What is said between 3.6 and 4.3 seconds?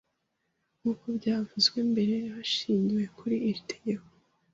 tegeko